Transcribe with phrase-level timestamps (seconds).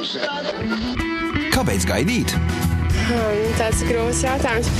[0.00, 2.32] Kāpēc gaidīt?
[2.32, 4.70] Hmm, tāds ir grūts jautājums.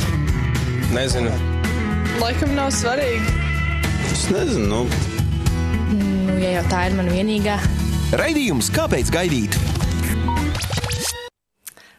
[0.96, 1.32] Nezinu.
[2.22, 3.34] Laikam nav svarīgi.
[4.08, 4.64] Es nezinu.
[4.70, 5.98] Nu.
[5.98, 7.58] Nu, ja jau tā ir mana vienīgā.
[8.16, 9.60] Raidījums Kāpēc gaidīt?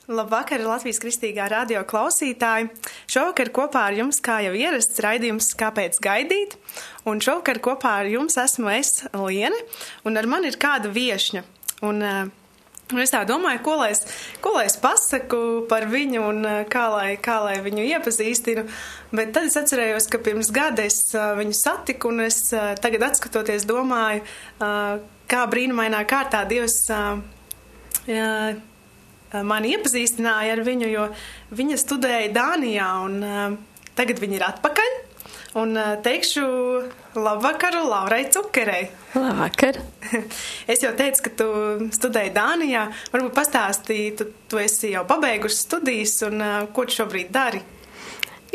[0.09, 2.71] Labvakar, Latvijas kristīgā radio klausītāji!
[3.05, 6.57] Šovakar kopā ar jums, kā jau ierasts, raidījums Kāpēc gaidīt?
[7.05, 9.61] Un šovakar kopā ar jums esmu es, Liene,
[10.09, 11.45] un ar mani ir kāda viešņa.
[11.85, 12.40] Un, uh,
[12.99, 14.01] es tā domāju, ko lai es,
[14.43, 18.65] ko lai es pasaku par viņu un uh, kā lai, kā lai viņu iepazīstinu.
[19.15, 23.07] Bet tad es atcerējos, ka pirms gada es uh, viņu satiku, un es uh, tagad
[23.11, 24.25] atskatoties domāju,
[25.31, 26.83] kā brīnumainā kārtā Dievs.
[29.31, 31.05] Mani iepazīstināja ar viņu, jo
[31.55, 33.57] viņa studēja Dānijā, un
[33.95, 35.10] tagad viņa ir atpakaļ.
[35.59, 36.45] Un uh, teikšu
[37.19, 38.87] labvakar Laurai Cukerei.
[39.15, 39.81] Labvakar.
[40.71, 41.49] es jau teicu, ka tu
[41.97, 42.85] studēji Dānijā.
[43.11, 47.61] Varbūt pastāstīji, tu, tu esi jau pabeigusi studijas, un uh, ko tu šobrīd dari?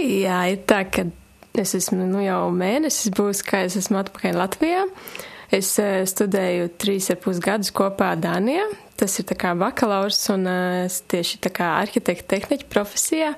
[0.00, 1.06] Jā, ir tā, ka
[1.56, 4.88] es esmu nu, jau mēnesis būs, kā es esmu atpakaļ Latvijā.
[5.52, 8.66] Es uh, studēju trīs ar pus gadus kopā Dānijā,
[8.96, 13.34] Tas ir kā bakalaurs un es tieši tā kā arhitekta tehniķa profesijā.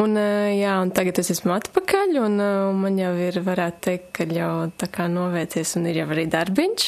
[0.00, 4.24] Un, jā, un tagad es esmu atpakaļ, un, un man jau ir, varētu teikt, ka
[4.32, 6.86] jau tā kā novērties, un ir jau arī darbiņš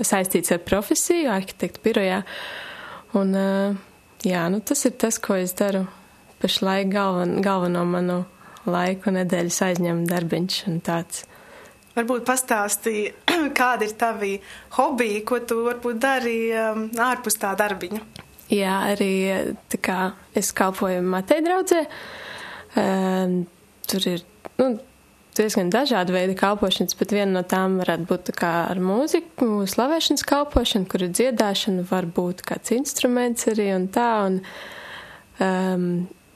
[0.00, 2.22] saistīts ar profesiju, arhitektu birojā.
[3.18, 3.34] Un,
[4.24, 5.86] jā, nu tas ir tas, ko es daru
[6.42, 8.22] pašlaik galven, galveno manu
[8.68, 11.26] laiku nedēļas aizņem darbiņš un tāds.
[11.92, 13.12] Varbūt pastāstīja,
[13.58, 14.32] kādi ir tavi
[14.78, 18.00] hobiji, ko tu varbūt dari ārpus tā darbiņa.
[18.52, 19.12] Jā, arī
[19.72, 19.98] tā kā
[20.36, 21.86] es kalpoju Matei draudzē.
[22.78, 23.42] Um,
[23.88, 24.22] tur ir,
[24.56, 24.70] nu,
[25.36, 30.88] diezgan dažādi veidi kalpošanas, bet viena no tām varētu būt kā ar mūziku, slavēšanas kalpošana,
[30.90, 34.08] kur ir dziedāšana, varbūt kāds instruments arī un tā.
[34.28, 34.40] Un,
[35.44, 35.86] um,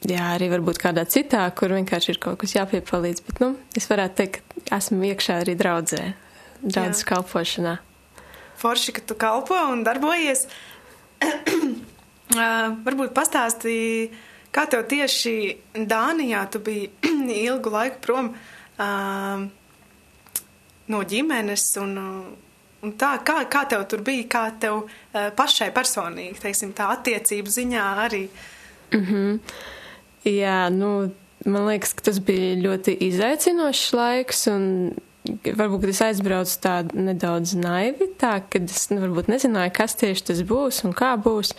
[0.07, 3.25] jā, arī varbūt kādā citā, kur vienkārši ir kaut kas jāpiepalīdz.
[3.27, 6.05] Bet, nu, es varētu teikt, ka esmu iekšā arī draudzē,
[6.63, 7.11] draudzes jā.
[7.13, 7.77] kalpošanā.
[8.57, 10.47] Forši, ka tu kalpo un darbojies.
[11.27, 14.09] uh, varbūt pastāstīji,
[14.57, 15.37] kā tev tieši
[15.77, 16.91] Dānijā tu biji
[17.47, 19.47] ilgu laiku prom uh,
[20.93, 21.95] no ģimenes un,
[22.83, 27.57] un tā, kā, kā tev tur bija, kā tev uh, pašai personīgi, teiksim, tā attiecību
[27.59, 28.27] ziņā arī.
[28.95, 29.41] Mm -hmm.
[30.27, 31.13] Jā, nu,
[31.45, 34.95] man liekas, ka tas bija ļoti izaicinošs laiks, un
[35.45, 40.43] varbūt es aizbraucu tā nedaudz naivi, tā, kad es nu, varbūt nezināju, kas tieši tas
[40.43, 41.55] būs un kā būs.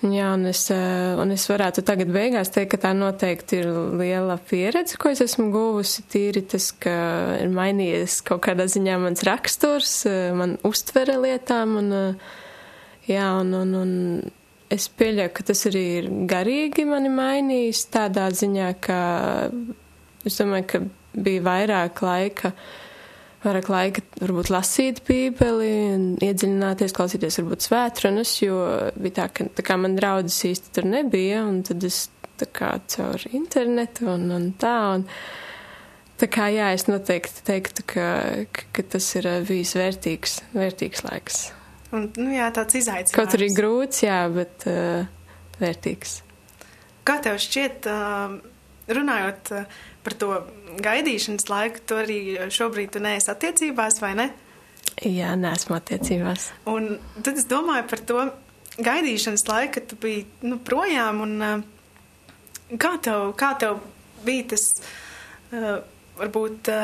[0.00, 3.66] Jā, un es, eh, un es varētu tagad beigās teikt, ka tā noteikti ir
[4.00, 6.00] liela pieredze, ko es esmu guvusi.
[6.08, 11.92] Tīri tas, ka ir mainījies kaut kādā ziņā mans raksturs, eh, man uztvere lietām, un,
[11.92, 12.14] eh,
[13.12, 14.32] jā, un, un, un
[14.70, 19.50] es pieļauju, ka tas arī ir garīgi mani mainījis tādā ziņā, ka
[20.24, 20.80] es domāju, ka
[21.12, 22.54] bija vairāk laika,
[23.44, 28.58] vairāk laika varbūt lasīt bībeli un iedziļināties, klausīties varbūt svētrunas, jo
[29.00, 32.08] bija tā, ka tā kā man draudzes īsti tur nebija, un tad es
[32.40, 35.06] tā kā caur internetu un, un tā, un
[36.20, 38.10] tā kā jā, es noteikti teiktu, ka,
[38.52, 41.42] ka, ka tas ir bijis vērtīgs, vērtīgs laiks.
[41.96, 43.16] Un, nu, jā, tāds izaicinājums.
[43.16, 45.08] Kaut arī grūts, jā, bet uh,
[45.58, 46.20] vērtīgs.
[47.08, 48.36] Kā tev šķiet, uh,
[48.96, 50.30] runājot uh, par to
[50.82, 52.20] gaidīšanas laiku, tu arī
[52.52, 54.30] šobrīd tu neesi attiecībās, vai ne?
[55.06, 56.50] Jā, neesmu attiecībās.
[56.70, 58.24] Un tad es domāju par to
[58.80, 63.80] gaidīšanas laiku, kad tu biji nu, projām, un uh, kā tev, kā tev
[64.26, 64.66] bija tas,
[65.52, 65.78] uh,
[66.20, 66.74] varbūt.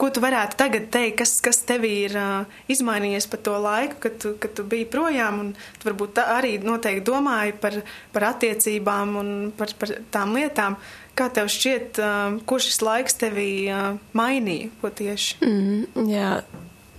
[0.00, 4.16] Ko tu varētu tagad teikt, kas, kas tev ir uh, izmainījies pa to laiku, kad
[4.22, 7.76] tu, kad tu biji projām, tu varbūt arī noteikti domāji par,
[8.14, 10.78] par attiecībām un par, par tām lietām.
[11.18, 15.36] Kā tev šķiet, uh, ko šis laiks tevī uh, mainīja, ko tieši?
[15.44, 16.32] Mm, jā,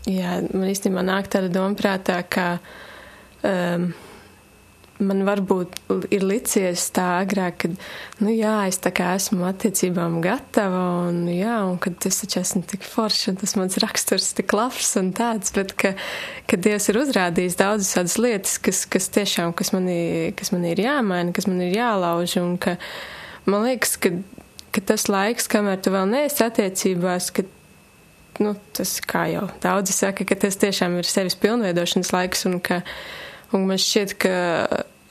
[0.05, 2.47] jā, man īstenībā nāk tāda doma prātā, ka.
[3.41, 3.89] Um,
[5.01, 5.77] man varbūt
[6.13, 7.69] ir licies tā agrāk, ka,
[8.21, 12.63] nu jā, es tā kā esmu attiecībām gatava, un jā, un kad es taču esmu
[12.69, 15.93] tik forši, un tas mans raksturs tik labs un tāds, bet ka,
[16.49, 20.67] ka Dievs ir uzrādījis daudzas tādas lietas, kas, kas tiešām, kas man, ir, kas man
[20.69, 22.77] ir jāmaina, kas man ir jālauž, un ka
[23.49, 24.13] man liekas, ka,
[24.71, 27.47] ka tas laiks, kamēr tu vēl neesi attiecībās, ka
[28.41, 32.81] nu, tas, kā jau daudzi saka, ka tas tiešām ir sevis pilnveidošanas laiks un ka,
[33.55, 34.33] un man šķiet, ka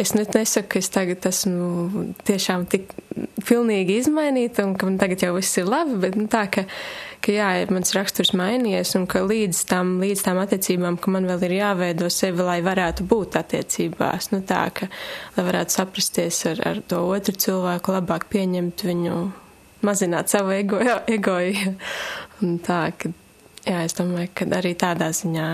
[0.00, 2.93] es net nesaku, ka es tagad esmu tiešām tik
[3.47, 6.64] pilnīgi izmainīta un ka man tagad jau viss ir labi, bet nu, tā, ka,
[7.25, 11.47] ka jā, mans raksturs mainījies un ka līdz tam, līdz tām attiecībām, ka man vēl
[11.49, 14.91] ir jāveido sevi, lai varētu būt attiecībās, nu tā, ka,
[15.37, 19.19] lai varētu saprasties ar, ar to otru cilvēku, labāk pieņemt viņu,
[19.87, 20.81] mazināt savu ego,
[21.11, 21.75] egoju.
[22.44, 23.12] Un tā, ka,
[23.67, 25.50] jā, es domāju, ka arī tādā ziņā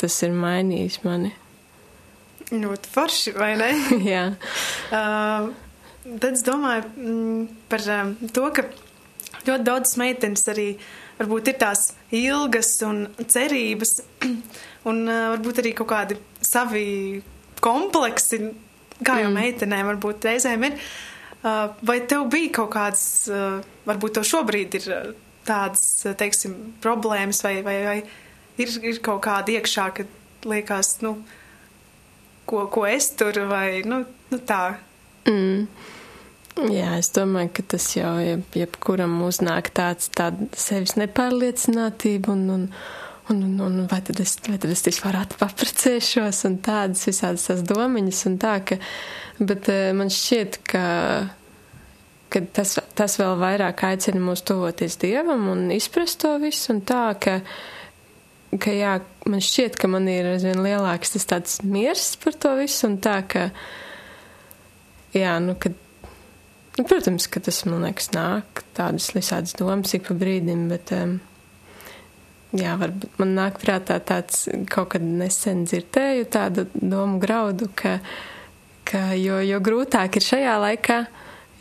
[0.00, 1.32] tas ir mainījis mani.
[2.52, 3.70] Ļoti forši, vai ne?
[4.14, 4.24] jā.
[4.92, 5.48] Uh,
[6.04, 8.66] tad es domāju mm, par um, to, ka
[9.46, 10.68] ļoti daudzas meitenes arī
[11.18, 13.96] varbūt ir tās ilgas un cerības,
[14.90, 16.86] un uh, varbūt arī kaut kādi savi
[17.64, 18.42] kompleksi,
[19.04, 19.40] kā jau mm.
[19.40, 20.78] meitenēm varbūt reizēm ir.
[21.44, 25.08] Uh, vai tev bija kaut kādas, uh, varbūt tev šobrīd ir uh,
[25.44, 26.54] tādas, teiksim,
[26.84, 27.96] problēmas, vai, vai, vai
[28.60, 30.06] ir, ir kaut kāda iekšā, ka
[30.48, 31.18] liekas, nu,
[32.54, 34.76] ko, ko es tur, vai, nu, nu tā.
[35.26, 35.66] Mm.
[36.70, 42.66] Jā, es domāju, ka tas jau jeb, jebkuram uznāk tāds tāda sevis nepārliecinātība un, un,
[43.32, 47.64] un, un, un vai tad es, vai tad es vispār atpaprecēšos un tādas visādas tās
[47.66, 48.78] domiņas un tā, ka,
[49.42, 50.84] bet man šķiet, ka,
[52.30, 57.08] ka tas, tas vēl vairāk aicina mūs tuvoties Dievam un izprast to visu un tā,
[57.18, 57.40] ka,
[58.60, 58.98] ka jā,
[59.30, 63.20] man šķiet, ka man ir aizvien lielāks tas tāds miers par to visu un tā,
[63.28, 63.48] ka,
[65.16, 65.80] jā, nu, kad
[66.74, 71.12] Nu, protams, ka tas man liekas nāk tādas visādas domas ik pa brīdim, bet um,
[72.50, 78.00] jā, varbūt man nāk prātā tāds kaut kad nesen dzirdēju tādu domu graudu, ka,
[78.90, 80.98] ka jo, jo grūtāk ir šajā laikā,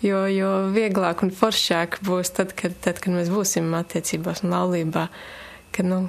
[0.01, 5.07] jo, jo vieglāk un foršāk būs tad, kad, tad, kad mēs būsim attiecībās un laulībā,
[5.77, 6.07] ka, nu,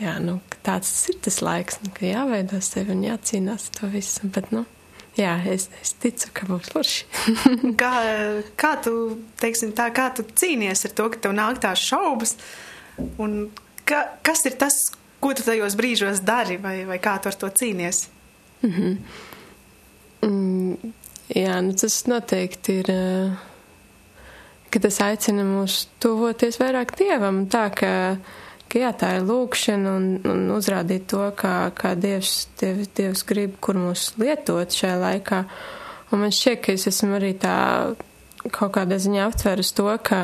[0.00, 4.52] jā, nu, tāds ir tas laiks, nu, ka jāveido sevi un jācīnās to visu, bet,
[4.54, 4.64] nu.
[5.18, 7.06] Jā, es, es ticu, ka būs forši.
[7.80, 7.92] kā,
[8.58, 8.92] kā tu,
[9.42, 12.36] teiksim, tā, kā tu cīnies ar to, ka tev nāk tās šaubas?
[13.18, 13.48] Un
[13.88, 14.76] ka, kas ir tas,
[15.18, 18.06] ko tu tajos brīžos dari, vai, vai kā tu ar to cīnies?
[18.62, 18.96] Mm -hmm.
[20.22, 20.92] mm,
[21.34, 22.90] jā, nu tas noteikti ir,
[24.70, 28.16] ka tas aicina mūs tuvoties vairāk Dievam, tā ka
[28.68, 33.56] ka jā, tā ir lūkšana un, un uzrādīt to, kā, kā Dievs, Dievs, Dievs grib,
[33.64, 35.42] kur mūs lietot šajā laikā.
[36.12, 37.56] Un man šķiet, ka es esmu arī tā
[38.54, 40.20] kaut kādā ziņā aptverus to, ka,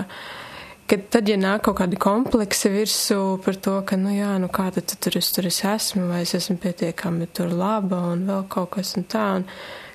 [0.88, 4.70] ka tad, ja nāk kaut kādi kompleksi virsū par to, ka, nu jā, nu kā
[4.74, 8.74] tad tur es tur es esmu, vai es esmu pietiekami tur laba un vēl kaut
[8.78, 9.48] kas un tā, un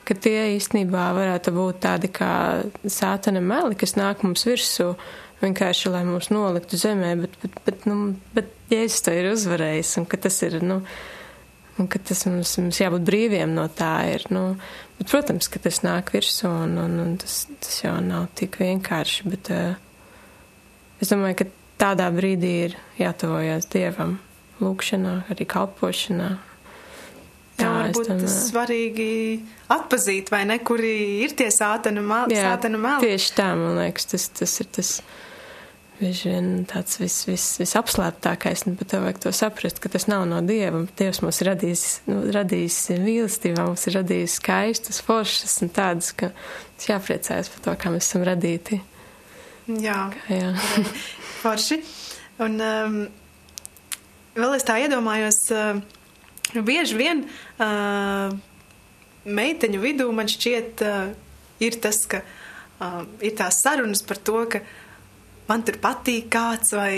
[0.06, 2.34] ka tie īstenībā varētu būt tādi kā
[2.86, 4.94] sātana meli, kas nāk mums virsū
[5.44, 10.08] vienkārši, lai mūs noliktu zemē, bet, bet, bet, nu, bet Jēzus to ir uzvarējis, un
[10.10, 10.82] ka tas ir, nu,
[11.80, 14.44] un ka tas mums, mums jābūt brīviem no tā ir, nu,
[15.00, 19.30] bet, protams, ka tas nāk virsū, un, un, un tas, tas jau nav tik vienkārši,
[19.32, 19.72] bet uh,
[21.00, 21.50] es domāju, ka
[21.80, 24.20] tādā brīdī ir jātuvojas Dievam,
[24.60, 26.30] lūkšanā, arī kalpošanā.
[27.60, 29.12] Jā, varbūt tas svarīgi
[29.72, 30.94] atpazīt, vai ne, kuri
[31.26, 32.38] ir tie sātanu meli.
[32.38, 33.10] Jā, sātanu meli.
[33.10, 34.92] tieši tā, man liekas, tas, tas ir tas
[36.00, 40.26] bieži vien tāds vis, vis, visapslēptākais, un pat tev vajag to saprast, ka tas nav
[40.30, 40.86] no Dieva.
[41.00, 46.32] Dievs mums ir radījis, nu, radījis mīlestībā, mums ir radījis skaistas, foršas un tādas, ka
[46.32, 48.80] mums jāpriecājas par to, kā mēs esam radīti.
[49.70, 50.52] Jā, kā, jā.
[51.44, 51.82] forši.
[52.46, 53.00] Un um,
[54.40, 58.32] vēl es tā iedomājos, uh, bieži vien uh,
[59.28, 61.00] meiteņu vidū man šķiet uh,
[61.60, 64.78] ir tas, ka uh, ir tās sarunas par to, ka uh,
[65.50, 66.94] man tur patīk kāds, vai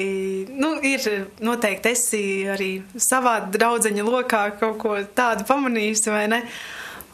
[0.52, 1.06] nu, ir
[1.44, 6.42] noteikti esi arī savā draudzeņa lokā kaut ko tādu pamanījis, vai ne?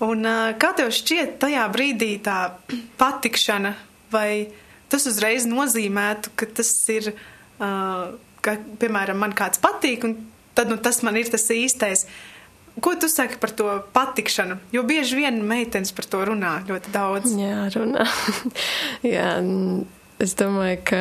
[0.06, 0.26] Un
[0.62, 2.40] kā tev šķiet tajā brīdī tā
[3.02, 3.76] patikšana,
[4.14, 4.50] vai
[4.92, 7.12] tas uzreiz nozīmētu, ka tas ir,
[7.60, 10.18] ka, piemēram, man kāds patīk, un
[10.58, 12.08] tad nu, tas man ir tas īstais.
[12.82, 14.60] Ko tu saki par to patikšanu?
[14.74, 17.34] Jo bieži vien meitenes par to runā ļoti daudz.
[17.34, 18.06] Jā, runā.
[19.16, 19.32] Jā,
[20.18, 21.00] Es domāju, ka,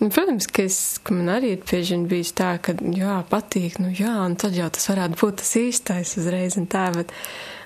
[0.00, 3.92] nu, protams, ka, es, ka man arī ir bieži bijis tā, ka, jā, patīk, nu,
[3.94, 7.14] jā, un tad jau tas varētu būt tas īstais uzreiz un tā, bet,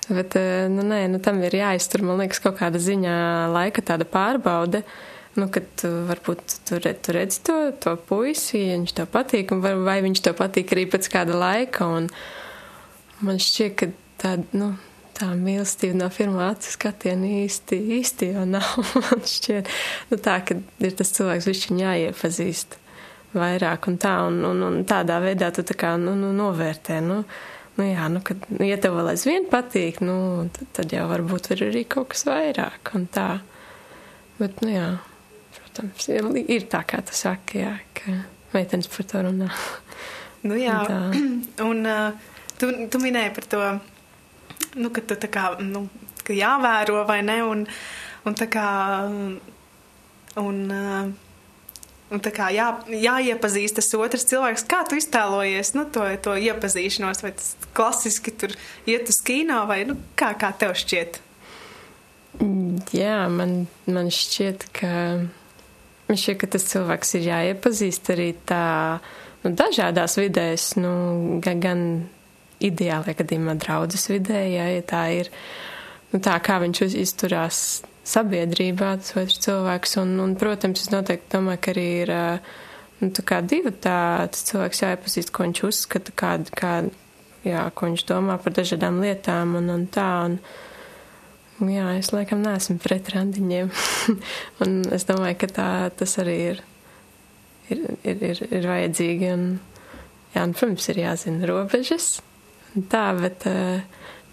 [0.05, 3.17] bet, eh, nu, nē, nu, tam ir jāiztur, man liekas, kaut kāda ziņā
[3.55, 4.83] laika tāda pārbaude,
[5.39, 9.65] nu, kad tu varbūt tu, tu redzi to, to puisi, ja viņš tev patīk, un
[9.65, 12.13] vai, vai viņš tev patīk arī pēc kāda laika, un
[13.25, 13.89] man šķiet, ka
[14.21, 14.75] tāda, nu,
[15.15, 18.71] tā mīlestība no pirmā acu skatiena īsti, īsti jau nav.
[19.05, 19.71] Man šķiet,
[20.11, 22.77] nu tā, ka ir tas cilvēks, viņš viņu jāiepazīst
[23.35, 27.21] vairāk un tā, un, un, un tādā veidā tu tā kā, nu, nu novērtē, nu,
[27.79, 30.17] nu jā, nu, kad, nu, ja tev vēl aizvien patīk, nu,
[30.55, 33.29] tad, tad jau varbūt ir arī kaut kas vairāk un tā.
[34.39, 34.87] Bet, nu jā,
[35.57, 38.21] protams, ir, ir tā, kā tu saki, jā, ka
[38.55, 39.51] meitenes par to runā.
[40.45, 41.01] Nu jā, Tā.
[41.69, 43.61] un uh, tu, tu minēji par to,
[44.75, 45.87] nu, ka tu tā kā, nu,
[46.25, 47.65] ka jāvēro vai ne, un,
[48.25, 48.67] un tā kā,
[50.41, 50.59] un,
[52.11, 54.65] un tā kā jā, jāiepazīst tas otrs cilvēks.
[54.69, 58.55] Kā tu iztēlojies, nu, to, to iepazīšanos, vai tas klasiski tur
[58.89, 61.21] iet uz kīno, vai, nu, kā, kā tev šķiet?
[62.95, 64.89] Jā, man, man šķiet, ka,
[66.09, 68.65] man šķiet, ka tas cilvēks ir jāiepazīst arī tā,
[69.45, 70.91] nu, dažādās vidēs, nu,
[71.45, 71.85] gan, gan
[72.63, 75.31] ideālajā gadījumā draudzes vidē, jā, ja tā ir,
[76.13, 77.61] nu, tā kā viņš izturās
[78.05, 82.13] sabiedrībā, tas otrs cilvēks, un, un, protams, es noteikti domāju, ka arī ir,
[83.01, 83.97] nu, tā divi tā,
[84.31, 86.75] tas cilvēks jāiepazīst, ko viņš uzskata, kā, kā,
[87.47, 90.39] jā, ko viņš domā par dažādām lietām, un, un tā, un,
[91.55, 93.69] Jā, es laikam neesmu pret randiņiem.
[94.65, 96.57] un es domāju, ka tā, tas arī ir,
[97.71, 99.29] ir, ir, ir, ir vajadzīgi.
[99.31, 99.45] Un,
[100.33, 102.17] jā, un, protams, ir jāzina robežas.
[102.75, 103.79] Tā, bet uh,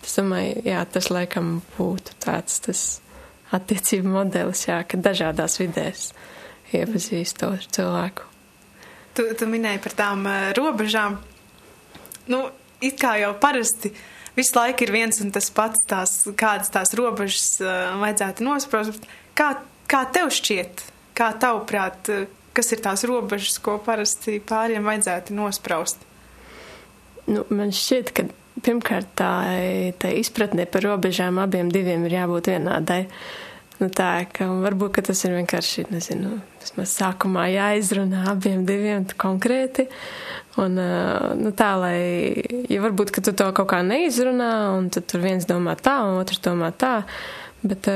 [0.02, 2.82] es domāju, jā, tas laikam būtu tāds tas
[3.54, 6.08] attiecību modelis, jā, ka dažādās vidēs
[6.74, 8.26] iepazīst to cilvēku.
[9.14, 11.20] Tu, tu minēji par tām uh, robežām.
[12.32, 12.48] Nu,
[12.82, 13.92] it kā jau parasti
[14.34, 19.06] visu laiku ir viens un tas pats, tās, kādas tās robežas uh, vajadzētu nospraust.
[19.38, 19.52] Kā,
[19.86, 20.82] kā tev šķiet,
[21.14, 22.10] kā tavuprāt,
[22.56, 26.08] kas ir tās robežas, ko parasti pāriem vajadzētu nospraust?
[27.30, 28.26] Nu, man šķiet, ka
[28.62, 29.32] pirmkārt tā,
[30.02, 33.04] tā izpratne par robežām abiem diviem ir jābūt vienādai.
[33.82, 36.36] Nu, tā, ka varbūt ka tas ir vienkārši, nezinu,
[36.86, 39.88] sākumā jāizrunā abiem diviem konkrēti.
[40.62, 40.76] Un,
[41.40, 41.96] nu, tā, lai,
[42.70, 46.20] ja varbūt, ka tu to kaut kā neizrunā, un tad tur viens domā tā, un
[46.20, 47.00] otrs domā tā,
[47.64, 47.88] bet,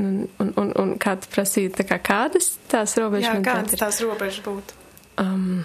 [0.00, 0.10] un,
[0.40, 3.28] un, un, un kā tu prasīji, tā kā kādas tās robežas?
[3.28, 4.80] Jā, kādas tās robežas būtu?
[5.20, 5.62] Um,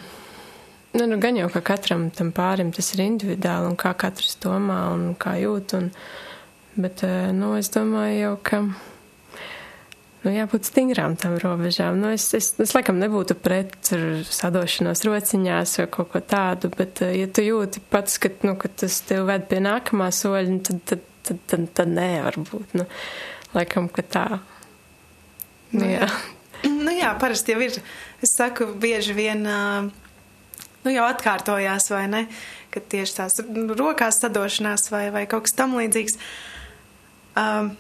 [0.97, 4.79] nu, nu, gan jau, ka katram tam pārim tas ir individuāli un kā katrs domā
[4.93, 5.75] un kā jūt.
[5.77, 5.89] Un,
[6.75, 8.61] bet, eh, nu, es domāju jau, ka.
[10.23, 11.99] Nu, jābūt stingrām tam robežām.
[12.01, 13.91] Nu, es, es, es laikam nebūtu pret
[14.33, 18.71] sadošanos rociņās vai kaut ko tādu, bet, eh, ja tu jūti pats, ka, nu, ka
[18.83, 22.75] tas tev ved pie nākamā soļa, nu, tad, tad, tad, tad, tad nē, varbūt.
[22.81, 22.87] Nu,
[23.55, 24.27] laikam, ka tā.
[25.71, 26.09] Nu, jā.
[26.65, 27.75] Nu jā, parasti jau ir.
[28.23, 29.59] Es saku, bieži vien ā,
[30.85, 32.23] nu, jau atkārtojās, vai ne?
[32.73, 33.39] Kad tieši tās
[33.79, 36.17] rokās sadošanās vai, vai kaut kas tam līdzīgs.
[37.37, 37.71] Um,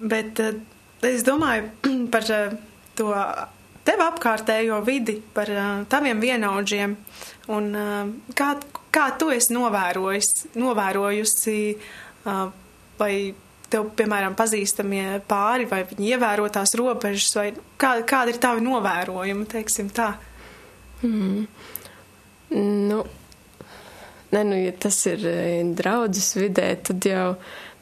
[0.00, 0.60] bet uh,
[1.06, 1.70] es domāju
[2.14, 2.54] par uh,
[2.98, 3.12] to
[3.86, 6.96] tev apkārtējo vidi, par uh, taviem vienaudžiem
[7.52, 8.54] un uh, kā,
[8.92, 11.60] kā tu esi novērojis, novērojusi,
[12.24, 12.42] uh,
[13.00, 13.14] vai
[13.70, 17.48] tev, piemēram, pazīstamie pāri, vai viņi ievēro tās robežas, vai
[17.80, 20.12] kā, kāda ir tavi novērojumi, teiksim tā.
[21.02, 21.46] Mm.
[22.88, 23.04] Nu,
[24.30, 27.26] ne, nu, ja tas ir eh, draudzes vidē, tad jau,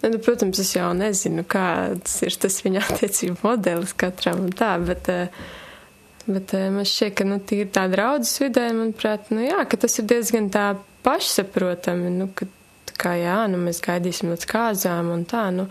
[0.03, 4.75] ne, nu, protams, es jau nezinu, kāds ir tas viņa attiecību modelis katram un tā,
[4.85, 5.33] bet, eh,
[6.29, 9.99] bet eh, man šķiet, ka, nu, tīri tā draudzes vidē, manuprāt, nu, jā, ka tas
[10.01, 10.71] ir diezgan tā
[11.07, 12.49] pašsaprotami, nu, ka,
[12.99, 15.69] kā, jā, nu, mēs gaidīsim līdz kāzām un tā, nu,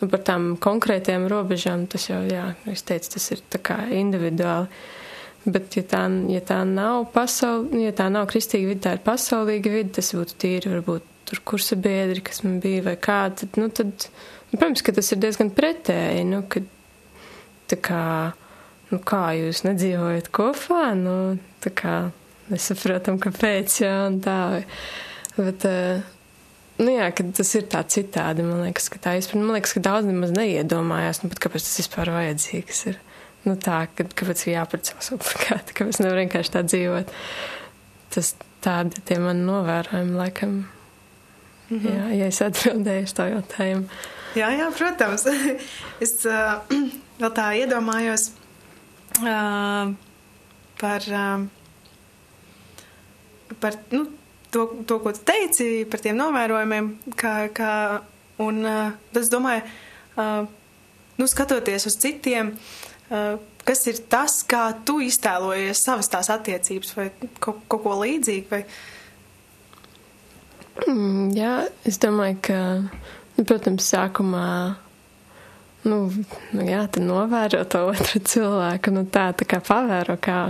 [0.00, 4.66] nu, par tām konkrētajām robežām, tas jau, jā, es teicu, tas ir tā kā individuāli.
[5.40, 9.72] Bet, ja tā, ja tā nav pasauli, ja tā nav kristīga vide, tā ir pasaulīga
[9.72, 13.70] vide, tas būtu tīri, varbūt tur kursa biedri, kas man bija vai kā, tad, nu,
[13.72, 14.08] tad,
[14.50, 16.60] nu, protams, ka tas ir diezgan pretēji, nu, ka,
[17.72, 18.04] tā kā,
[18.90, 21.16] nu, kā jūs nedzīvojat kopā, nu,
[21.64, 21.96] tā kā,
[22.50, 24.38] nesaprotam, kāpēc, jā, un tā,
[25.38, 26.02] bet, uh,
[26.82, 29.88] nu, jā, ka tas ir tā citādi, man liekas, ka tā izpratne, man liekas, ka
[29.88, 33.00] daudz nemaz neiedomājās, nu, bet kāpēc tas vispār vajadzīgs ir
[33.46, 37.12] nu, tā, ka, kāpēc ir jāprecās obligāti, kāpēc nevar vienkārši tā dzīvot.
[38.14, 40.56] Tas tādi tie mani novērojumi, laikam,
[41.70, 41.94] mm -hmm.
[41.96, 43.88] jā, ja es atbildēju uz to jautājumu.
[44.34, 45.26] Jā, jā, protams.
[46.04, 46.60] es uh,
[47.20, 48.30] vēl tā iedomājos
[49.22, 49.94] uh,
[50.80, 51.46] par, uh,
[53.60, 54.06] par nu,
[54.50, 58.00] to, to, ko tu teici, par tiem novērojumiem, kā, kā,
[58.38, 59.62] un uh, tas, domāju,
[60.16, 60.46] uh,
[61.16, 67.10] nu, skatoties uz citiem, uh, kas ir tas, kā tu iztēlojies savas tās attiecības vai
[67.42, 68.64] kaut, kaut ko līdzīgu, vai
[70.88, 72.58] Mm, jā, es domāju, ka,
[73.36, 74.46] nu, protams, sākumā,
[75.84, 75.98] nu,
[76.54, 80.40] nu jā, tad novēro to otru cilvēku, nu tā, tā kā pavēro, kā,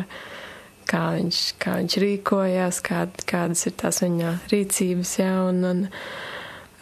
[0.90, 5.82] kā viņš, kā viņš rīkojās, kā, kādas ir tās viņa rīcības, jā, un, un,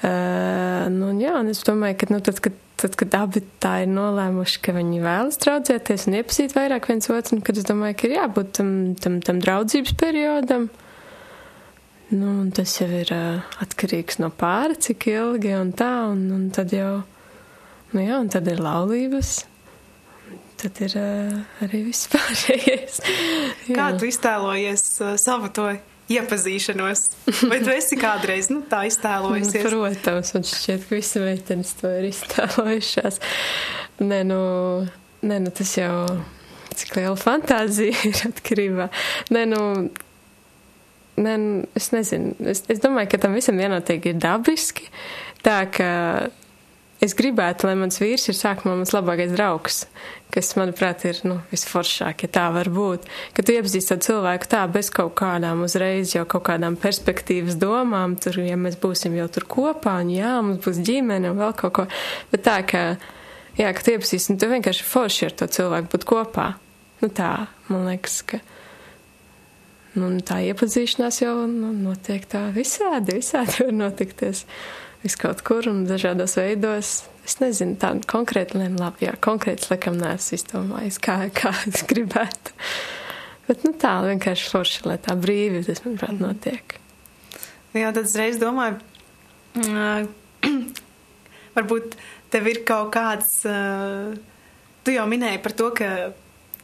[0.06, 3.90] uh, nu, jā, un es domāju, ka, nu, tad, kad, tad, kad abi tā ir
[3.92, 8.16] nolēmuši, ka viņi vēlas draudzēties un iepazīt vairāk viens otru, kad es domāju, ka ir
[8.18, 8.70] jābūt tam,
[9.02, 10.68] tam, tam draudzības periodam,
[12.14, 16.72] nu, tas jau ir uh, atkarīgs no pāra, cik ilgi un tā, un, un tad
[16.74, 17.02] jau,
[17.94, 19.36] nu jā, un tad ir laulības.
[20.58, 22.98] Tad ir uh, arī viss pārējais.
[23.76, 25.68] Kā tu iztēlojies uh, savu to
[26.12, 27.04] iepazīšanos?
[27.50, 29.68] Vai tu esi kādreiz nu, tā iztēlojusies?
[29.68, 33.20] Nu, protams, man šķiet, ka visi meitenes to ir iztēlojušās.
[34.04, 34.42] Nē, nu,
[35.26, 35.94] nē, nu tas jau
[36.78, 38.88] cik liela fantāzija ir atkarībā.
[39.34, 39.62] Nē, nu,
[41.18, 42.36] nē, nu, es nezinu.
[42.54, 44.90] Es, es domāju, ka tam visam vienotīgi ir dabiski.
[45.44, 45.90] Tā ka
[47.04, 49.82] es gribētu, lai mans vīrs ir sākumā mans labākais draugs,
[50.34, 53.06] kas, manuprāt, ir nu, visforšāk, ja tā var būt.
[53.36, 58.18] Ka tu iepazīsti to cilvēku tā bez kaut kādām uzreiz jau kaut kādām perspektīvas domām,
[58.20, 61.76] tur, ja mēs būsim jau tur kopā, un jā, mums būs ģimene un vēl kaut
[61.78, 61.86] ko.
[62.32, 62.84] Bet tā, ka,
[63.58, 66.50] jā, ka tu iepazīsti, un tu vienkārši forši ar to cilvēku būt kopā.
[67.02, 67.32] Nu tā,
[67.70, 68.42] man liekas, ka.
[69.98, 74.44] Nu, tā iepazīšanās jau nu, notiek tā visādi, visādi var notikties
[75.04, 76.92] vis kaut kur un dažādos veidos.
[77.28, 82.54] Es nezinu, tādu konkrētu lēmu, labi, jā, konkrēts lekam neesmu izdomājis, kā, kā es gribētu.
[83.48, 86.24] Bet, nu tā, vienkārši forši, lai tā brīvi, tas, manuprāt, Mhm.
[86.24, 86.78] notiek.
[87.76, 88.78] Jā, tad es reiz domāju,
[89.60, 90.08] mm,
[91.56, 91.98] varbūt
[92.32, 94.16] tev ir kaut kāds, uh,
[94.84, 95.90] tu jau minēji par to, ka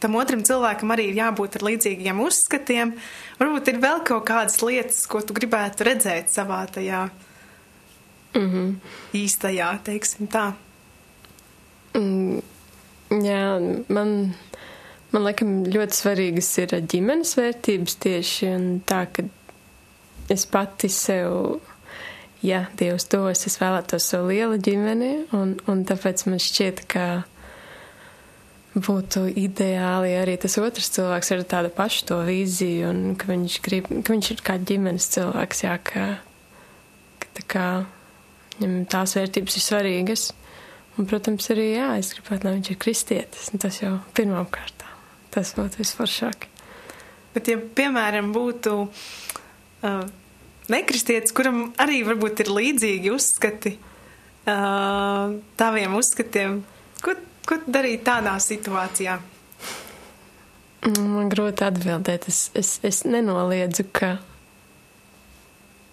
[0.01, 2.95] tam otram cilvēkam arī ir jābūt ar līdzīgiem uzskatiem.
[3.39, 7.05] Varbūt ir vēl kaut kādas lietas, ko tu gribētu redzēt savā tajā
[8.35, 8.75] Mm -hmm.
[9.13, 10.53] īstajā, teiksim tā.
[11.93, 12.41] Mm,
[13.23, 13.43] jā,
[13.87, 14.35] man,
[15.11, 19.23] man liekas, ļoti svarīgas ir ģimenes vērtības tieši un tā, ka
[20.29, 21.61] es pati sev,
[22.41, 27.23] ja Dievs dos, es vēlētos sev lielu ģimeni, un, un tāpēc man šķiet, ka
[28.75, 33.87] būtu ideāli arī tas otrs cilvēks ar tādu pašu to vīziju, un ka viņš grib,
[33.87, 36.07] ka viņš ir kā ģimenes cilvēks, jā, ka,
[37.23, 37.67] ka tā kā
[38.91, 40.25] tās vērtības ir svarīgas.
[40.95, 43.49] Un, protams, arī jā, es gribētu, lai viņš ir kristietis.
[43.51, 44.91] un Tas jau pirmām kārtām.
[45.35, 46.47] Tas būtu visforšāk.
[47.35, 50.05] Bet, ja, piemēram, būtu uh,
[50.71, 56.61] nekristietis, kuram arī varbūt ir līdzīgi uzskati uh, taviem uzskatiem,
[57.03, 59.19] ko, ko darīt tādā situācijā?
[60.85, 62.29] Man grūti atbildēt.
[62.29, 64.15] Es, es, es nenoliedzu, ka.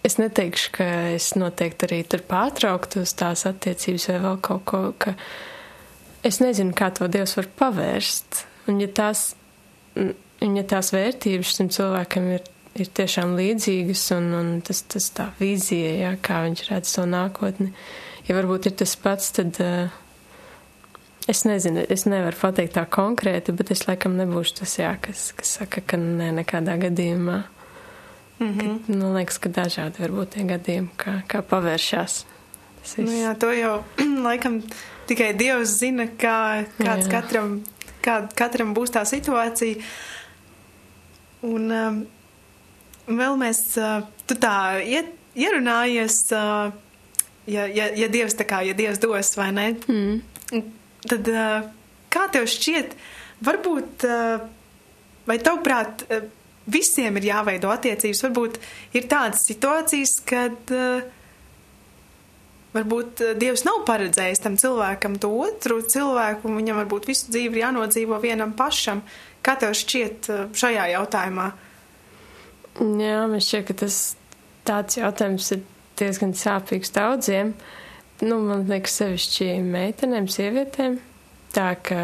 [0.02, 4.80] Es neteikšu, ka es noteikti arī tur pārtrauktu uz tās attiecības vai vēl kaut ko,
[4.98, 5.14] ka
[6.26, 8.42] es nezinu, kā to Dievs var pavērst.
[8.70, 9.32] Un ja tās,
[9.96, 12.50] un ja tās vērtības tam cilvēkam ir,
[12.82, 17.70] ir tiešām līdzīgas un, un tas, tas tā vīzija, jā, kā viņš redz to nākotni,
[18.26, 19.92] ja varbūt ir tas pats, tad uh,
[21.30, 25.58] es nezinu, es nevaru pateikt tā konkrēti, bet es laikam nebūšu tas, jā, kas, kas
[25.60, 27.42] saka, ka nē, nekādā gadījumā.
[28.42, 28.78] Mm -hmm.
[28.86, 32.24] ka, man liekas, ka dažādi var būt tie gadījumi, kā, kā pavēršās.
[32.98, 33.84] Nu, jā, to jau
[34.28, 34.62] laikam
[35.06, 37.10] tikai Dievs zina, kā, kāds Jā.
[37.10, 37.62] katram,
[38.02, 39.82] kā, katram būs tā situācija.
[41.42, 42.06] Un um,
[43.06, 46.72] vēl mēs, uh, tu tā iet, ierunājies, uh,
[47.46, 50.20] ja, ja, ja Dievs tā kā, ja Dievs dos vai ne, Mm.
[51.08, 51.70] tad uh,
[52.12, 52.94] kā tev šķiet,
[53.42, 54.44] varbūt, uh,
[55.26, 56.28] vai tavuprāt, uh,
[56.70, 58.60] visiem ir jāveido attiecības, varbūt
[58.98, 61.02] ir tādas situācijas, kad uh,
[62.76, 67.58] varbūt eh, Dievs nav paredzējis tam cilvēkam to otru cilvēku, un viņam varbūt visu dzīvi
[67.58, 69.04] ir jānodzīvo vienam pašam.
[69.44, 71.50] Kā tev šķiet eh, šajā jautājumā?
[72.80, 74.00] Jā, man šķiet, ka tas
[74.68, 75.64] tāds jautājums ir
[76.00, 77.52] diezgan sāpīgs daudziem.
[78.22, 81.00] Nu, man liekas, sevišķi meitenēm, sievietēm.
[81.52, 82.02] Tā ka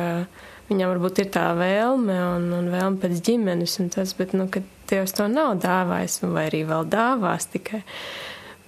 [0.68, 4.62] viņām varbūt ir tā vēlme un, un vēlme pēc ģimenes un tas, bet, nu, ka
[4.88, 7.82] Dievs to nav dāvājis, vai arī vēl dāvās tikai.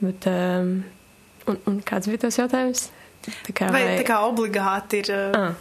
[0.00, 0.72] Bet, um,
[1.48, 2.88] un, un kāds bija tas jautājums?
[3.24, 5.54] Tā kā, Vai tā kā obligāti ir eh, Ah.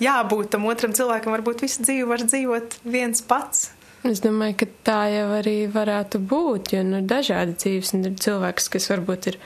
[0.00, 3.70] jābūt tam otram cilvēkam, varbūt visu dzīvi var dzīvot viens pats?
[4.06, 8.18] Es domāju, ka tā jau arī varētu būt, jo nu, ir dažādi dzīves, un ir
[8.22, 9.38] cilvēks, kas varbūt ir,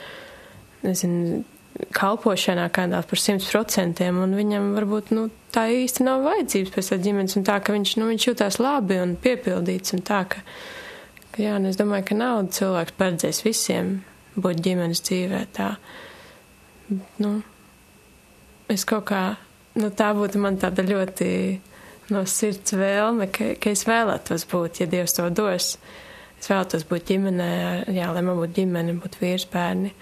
[0.84, 1.44] nezinu,
[1.94, 6.98] kalpošanā kādā par simt procentiem, un viņam varbūt, nu, tā īsti nav vajadzības pēc tā
[7.04, 10.42] ģimenes, un tā, ka viņš, nu, viņš jūtās labi un piepildīts, un tā, ka,
[11.34, 13.94] ka jā, un es domāju, ka nav cilvēks paredzējis visiem
[14.36, 15.72] būt ģimenes dzīvē tā.
[17.22, 17.32] Nu,
[18.70, 19.24] es kaut kā,
[19.78, 21.30] nu, tā būtu man tāda ļoti
[22.10, 25.74] no sirds vēlme, ka, ka es vēlētos būt, ja Dievs to dos.
[26.40, 27.50] Es vēlētos būt ģimenē,
[27.92, 29.92] jā, lai man būtu ģimene, būtu vīrs bērni.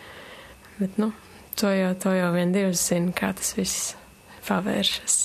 [0.79, 1.11] Bet, nu,
[1.59, 3.93] to jau, to jau vien Dievs zina, kā tas viss
[4.49, 5.19] pavēršas.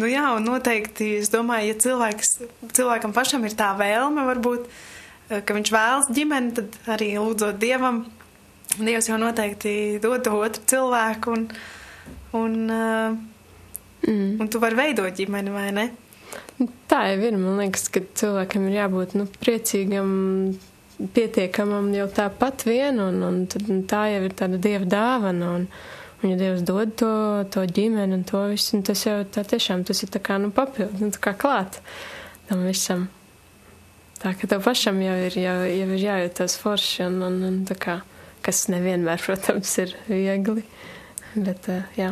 [0.00, 2.36] Nu jā, un noteikti, es domāju, ja cilvēks,
[2.76, 4.68] cilvēkam pašam ir tā vēlme, varbūt,
[5.30, 8.04] eh, ka viņš vēlas ģimeni, tad arī lūdzot Dievam,
[8.78, 11.48] Dievs jau noteikti dod to otru cilvēku, un,
[12.38, 13.16] un, uh,
[14.06, 14.38] mm.
[14.38, 15.88] un tu vari veidot ģimeni, vai ne?
[16.86, 17.38] Tā jau ir.
[17.40, 20.12] Man liekas, ka cilvēkam ir jābūt nu, priecīgam,
[21.14, 25.54] pietiekamam jau tāpat vien, un, un, un tā jau ir tāda dieva dāvana.
[25.58, 25.66] Un,
[26.20, 27.12] un ja Dievs dod to,
[27.52, 30.52] to ģimeni un to visu, un tas jau tā tiešām tas ir tā kā nu,
[30.54, 31.80] papildu, nu, kā klāt
[32.48, 33.08] tam visam.
[34.20, 37.76] Tā ka tev pašam jau ir, jau, jau ir jājūtas forši, un, un, un tā
[37.80, 38.00] kā,
[38.44, 40.66] kas nevienmēr, protams, ir viegli.
[41.32, 42.10] Bet, jā,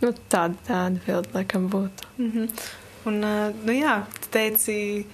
[0.00, 2.08] nu, tāda tā atbilde laikam būtu.
[2.16, 2.48] Mm -hmm.
[3.08, 3.20] Un,
[3.64, 5.06] nu jā, tu teici,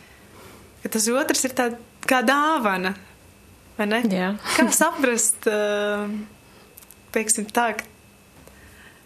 [0.83, 1.73] ka tas otrs ir tā
[2.09, 2.95] kā dāvana.
[4.55, 5.49] Kā saprast,
[7.15, 7.73] teiksim tā,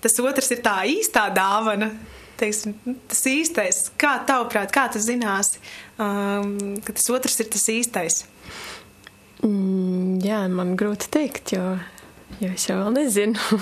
[0.04, 1.90] tas otrs ir tā īstā dāvana,
[2.38, 2.74] teiksim,
[3.10, 3.84] tas īstais.
[4.00, 5.62] Kā tavuprāt, kā tu zināsi,
[5.96, 8.22] um, ka tas otrs ir tas īstais?
[9.46, 11.76] Mm, jā, man grūti teikt, jo,
[12.42, 13.60] jo es jau vēl nezinu.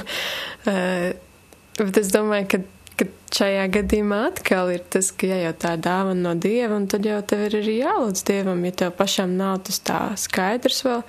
[0.66, 1.11] uh,
[1.85, 2.62] bet es domāju, ka
[2.96, 3.06] ka
[3.37, 7.18] šajā gadījumā atkal ir tas, ka ja jau tā dāvana no dieva, un tad jau
[7.28, 11.02] tev ir arī jālūdz dievam, ja tev pašam nav tas tā skaidrs vēl,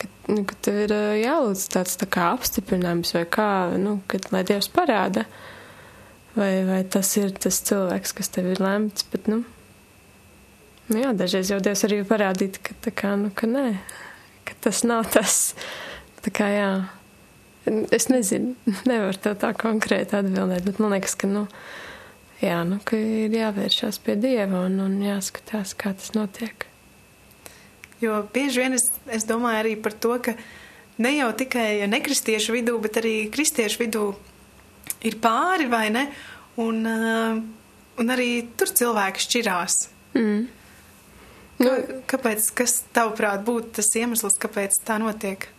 [0.00, 3.48] ka, nu, ka tev ir jālūdz tāds tā kā apstiprinājums vai kā,
[3.80, 5.24] nu, kad lai dievs parāda,
[6.36, 9.42] vai, vai tas ir tas cilvēks, kas tev ir lemts, bet, nu,
[10.92, 13.68] nu jā, dažreiz jau dievs arī parādīt, ka tā kā, nu, ka nē,
[14.48, 15.42] ka tas nav tas,
[16.24, 16.72] tā kā jā.
[17.68, 18.54] Es nezinu,
[18.90, 21.44] nevaru tev tā konkrēti atbildēt, bet man liekas, ka, nu,
[22.40, 26.66] jā, nu, ka ir jāvēršās pie Dieva un, un jāskatās, kā tas notiek.
[28.00, 30.32] Jo bieži vien es, es domāju arī par to, ka
[31.04, 34.06] ne jau tikai nekristiešu vidū, bet arī kristiešu vidū
[35.04, 36.06] ir pāri vai ne,
[36.60, 37.36] un, uh,
[38.00, 39.78] un arī tur cilvēki šķirās.
[40.16, 40.40] Mm.
[41.60, 41.72] Nu,
[42.08, 45.50] kāpēc, kas tavuprāt būtu tas iemesls, kāpēc tā notiek?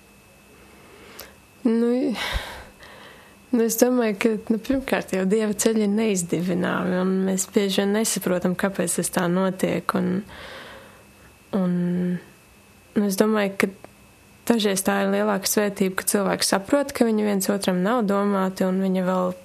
[1.63, 1.89] Nu,
[3.49, 7.93] nu, es domāju, ka nu, pirmkārt jau dieva ceļi ir neizdevināmi, un mēs bieži vien
[7.99, 9.93] nesaprotam, kāpēc tas tā notiek.
[9.99, 10.23] Un,
[11.57, 11.75] un,
[12.97, 13.69] un es domāju, ka
[14.49, 18.81] dažreiz tā ir lielāka svētība, ka cilvēki saprot, ka viņi viens otram nav domāti, un
[18.81, 19.35] viņi vēl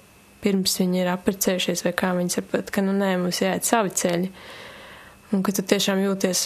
[0.41, 4.31] pirms viņi ir apprecējušies, vai kā viņi saprot, ka nu nē, mums jāiet savi ceļi.
[5.35, 6.43] Un ka tu tiešām jūties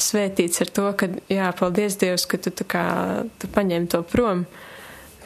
[0.00, 2.86] svētīts ar to, ka jā, paldies Dievs, ka tu kā
[3.36, 4.46] tu paņem to prom.
[4.46, 4.66] Uh,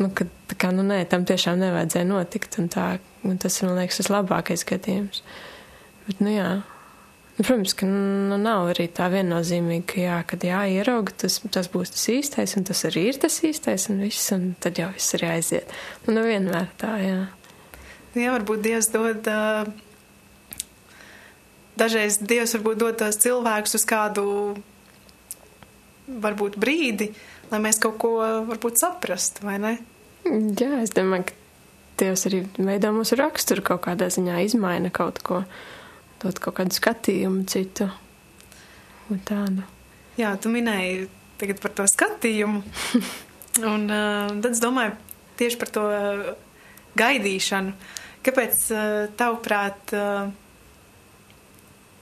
[0.00, 0.26] nu, ka
[0.58, 2.58] kā, nu, nē, tam tiešām nevajadzēja notikt.
[2.62, 2.86] Un tā,
[3.26, 5.22] un tas ir, man liekas, tas labākais gadījums.
[6.06, 6.48] Bet, nu, jā.
[7.34, 11.90] Nu, protams, ka nu, nav arī tā viennozīmīga, ka jā, kad jāierauga, tas, tas būs
[11.96, 15.32] tas īstais, un tas arī ir tas īstais, un viss, un tad jau viss arī
[15.32, 15.74] aiziet.
[16.06, 17.24] Nu, nevienmēr tā, jā.
[18.14, 19.26] Nu, jā, varbūt Dievs dod.
[19.26, 19.66] Uh,
[21.80, 24.26] dažreiz Dievs varbūt dod tos cilvēkus uz kādu
[26.06, 28.16] varbūt brīdi, uh, lai mēs kaut ko
[28.50, 29.74] varbūt saprastu, vai ne?
[30.24, 31.40] Jā, es domāju, ka
[31.94, 35.44] Dievs arī veido mūsu raksturu kaut kādā ziņā, izmaina kaut ko,
[36.22, 37.86] dot kaut kādu skatījumu citu
[39.12, 39.62] un tādu.
[40.18, 41.06] Jā, tu minēji
[41.38, 42.64] tagad par to skatījumu,
[43.72, 44.96] un uh, tad es domāju
[45.38, 46.34] tieši par to uh,
[46.98, 47.76] gaidīšanu.
[48.26, 50.32] Kāpēc, uh, tavuprāt, uh,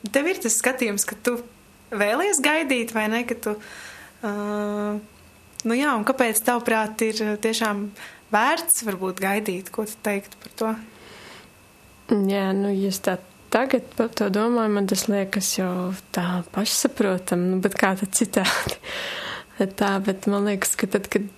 [0.08, 1.36] tev ir tas skatījums, ka tu
[1.92, 5.00] vēlies gaidīt, vai ne, ka tu uh,
[5.68, 7.84] Nu jā, un kāpēc tavuprāt ir eh, tiešām
[8.32, 10.72] vērts varbūt gaidīt, ko tu teikt par to?
[12.12, 13.18] Jā, nu, ja es tā
[13.52, 18.80] tagad par to domāju, man tas liekas jau tā pašsaprotam, nu, bet kā tad citādi.
[19.80, 21.28] tā, bet man liekas, ka tad, kad,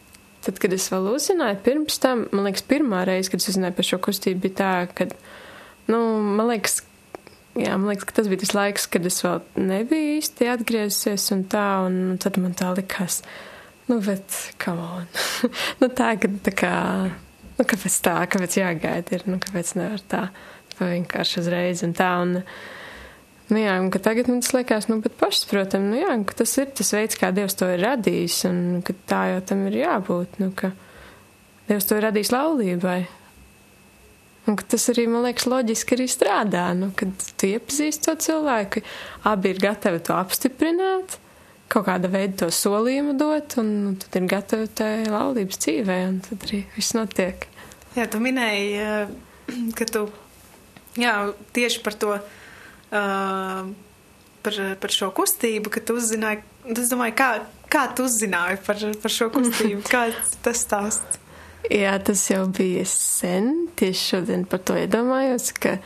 [0.47, 3.89] tad, kad es vēl uzzināju pirms tam, man liekas, pirmā reize, kad es uzzināju par
[3.91, 5.09] šo kustību, bija tā, ka,
[5.91, 6.01] nu,
[6.39, 6.81] man liekas,
[7.59, 11.45] jā, man liekas, ka tas bija tas laiks, kad es vēl nebiju īsti atgriezusies un
[11.51, 13.25] tā, un tad man tā likās.
[13.87, 15.09] Nu, bet, come on.
[15.81, 16.77] nu, tā, ka, tā kā,
[17.59, 20.23] nu, kāpēc tā, kāpēc jāgaida ir, nu, kāpēc nevar tā,
[20.77, 22.39] tā vienkārši uzreiz un tā, un,
[23.51, 26.39] nu, jā, un ka tagad man tas liekas, nu, bet pašas, protams, nu, jā, ka
[26.41, 29.77] tas ir tas veids, kā Dievs to ir radījis, un ka tā jau tam ir
[29.83, 30.73] jābūt, nu, ka
[31.69, 33.03] Dievs to ir radījis laulībai.
[34.49, 38.83] Un tas arī, man liekas, loģiski arī strādā, nu, kad tu iepazīsti to cilvēku,
[39.29, 41.17] abi ir gatavi to apstiprināt,
[41.73, 46.21] kaut kāda veida to solījumu dot, un nu, tad ir gatavi tai laulības dzīvē, un
[46.27, 47.49] tad arī viss notiek.
[47.95, 50.07] Jā, tu minēji, eh, ka tu
[51.01, 51.15] jā,
[51.57, 53.73] tieši par to uh,
[54.45, 56.43] par, par šo kustību, kad tu uzzināji,
[56.75, 57.29] es domāju, kā,
[57.73, 60.07] kā tu uzzināji par, par šo kustību, kā
[60.45, 61.21] tas stāsts?
[61.73, 63.71] Jā, tas jau bija sen.
[63.81, 65.79] Tieši šodien par to iedomājos, ka,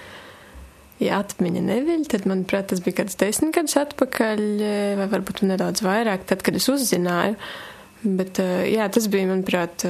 [1.03, 4.45] ja atmiņa neviļ, tad, manuprāt, tas bija kāds desmit gadus atpakaļ,
[5.01, 7.39] vai varbūt nedaudz vairāk, tad, kad es uzzināju.
[8.03, 8.39] Bet,
[8.71, 9.83] jā, tas bija, manuprāt,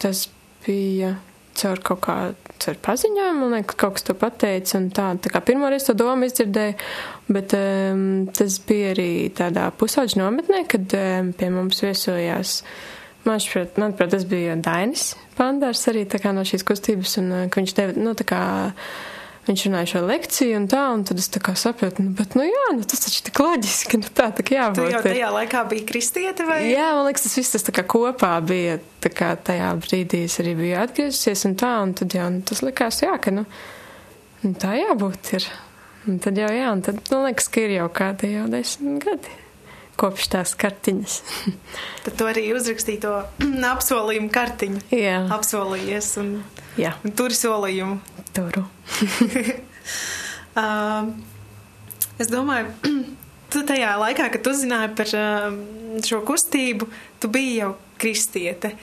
[0.00, 0.26] tas
[0.64, 1.14] bija
[1.54, 2.16] caur kaut kā,
[2.62, 6.26] caur paziņojumu, man liekas, kaut kas to pateica, un tā, tā kā pirmoreiz to domu
[6.28, 6.74] izdzirdēju,
[7.34, 12.56] bet um, tas bija arī tādā pusauģu nometnē, kad um, pie mums viesojās,
[13.28, 17.94] manuprāt, manuprāt, tas bija Dainis Pandārs arī tā kā no šīs kustības, un viņš deva,
[17.98, 18.42] nu, tā kā,
[19.46, 22.46] viņš runāja šo lekciju un tā, un tad es tā kā sapratu, nu, bet, nu
[22.46, 24.80] jā, nu tas taču tik loģiski, nu tā, tā kā jābūt.
[24.80, 26.62] Tu jau tajā laikā biji kristieti vai?
[26.70, 30.38] Jā, man liekas, tas viss tas tā kā kopā bija, tā kā tajā brīdī es
[30.42, 33.46] arī biju atgriezusies un tā, un tad jau, nu, tas likās, jā, ka, nu,
[34.44, 35.48] nu tā jābūt ir.
[36.04, 39.40] Un tad jau, jā, un tad, man liekas, ka ir jau kādi jau desmit gadi
[40.00, 41.20] kopš tās kartiņas.
[42.04, 43.14] tad tu arī uzrakstīji to
[43.74, 44.82] apsolījumu kartiņu.
[44.94, 45.20] Jā.
[45.34, 46.34] Apsolījies un,
[46.80, 46.94] jā.
[47.04, 48.00] un turi solījumu.
[48.34, 48.64] Turu.
[50.56, 51.06] uh,
[52.22, 52.72] es domāju,
[53.52, 55.54] tu tajā laikā, kad tu zināji par uh,
[56.02, 56.88] šo kustību,
[57.22, 57.70] tu biji jau
[58.00, 58.74] kristiete.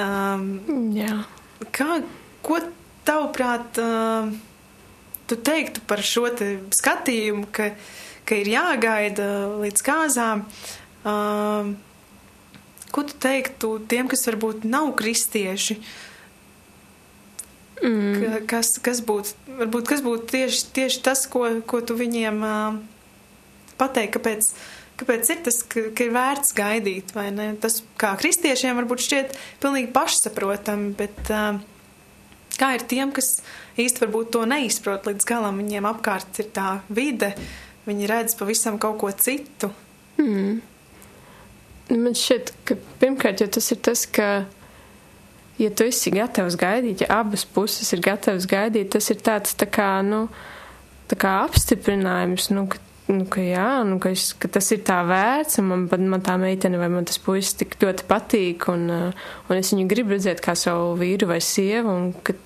[0.00, 0.48] Um,
[0.96, 1.12] jā.
[1.76, 2.00] Kā,
[2.44, 2.60] ko
[3.04, 4.32] tavuprāt, uh,
[5.28, 7.70] tu teiktu par šo te skatījumu, ka,
[8.24, 9.28] ka ir jāgaida
[9.60, 10.48] līdz kāzām?
[11.04, 11.76] Uh,
[12.92, 15.80] ko tu teiktu tiem, kas varbūt nav kristieši?
[15.80, 15.94] Uh,
[17.84, 18.46] Mm.
[18.48, 22.78] Kas, kas būtu, varbūt, kas būtu tieši, tieši tas, ko, ko tu viņiem uh,
[23.76, 24.48] pateikt, kāpēc,
[25.02, 27.50] kāpēc ir tas, ka, ka ir vērts gaidīt, vai ne?
[27.60, 31.60] Tas kā kristiešiem varbūt šķiet pilnīgi pašsaprotami, bet uh,
[32.56, 33.40] kā ir tiem, kas
[33.76, 37.34] īsti varbūt to neizprot līdz galam, viņiem apkārt ir tā vide,
[37.86, 39.70] viņi redz pavisam kaut ko citu.
[40.16, 40.62] Mm.
[41.92, 44.46] Man šķiet, ka pirmkārt jau tas ir tas, ka
[45.58, 49.68] ja tu esi gatavs gaidīt, ja abas puses ir gatavas gaidīt, tas ir tāds tā
[49.70, 50.26] kā, nu,
[51.10, 55.00] tā kā apstiprinājums, nu, ka, nu, ka jā, nu, ka, es, ka tas ir tā
[55.08, 59.28] vērts, un man, man tā meitene vai man tas puisis tik ļoti patīk, un, uh,
[59.48, 62.36] un es viņu gribu redzēt kā savu vīru vai sievu, un ka,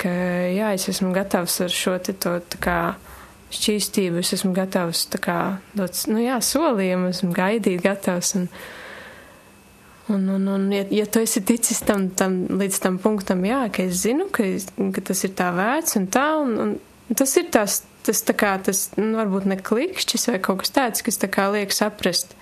[0.00, 0.14] ka
[0.54, 2.78] jā, es esmu gatavs ar šo te to tā kā
[3.54, 5.38] šķīstību, es esmu gatavs tā kā
[5.76, 8.48] dot, nu jā, solījumu, esmu gaidīt gatavs, un,
[10.12, 13.86] Un, un, un ja, ja tu esi ticis tam, tam, līdz tam punktam, jā, ka
[13.88, 16.74] es zinu, ka, es, ka tas ir tā vērts un tā, un,
[17.08, 20.74] un tas ir tās, tas tā kā, tas nu, varbūt ne klikšķis vai kaut kas
[20.76, 22.36] tāds, kas tā kā liek saprast.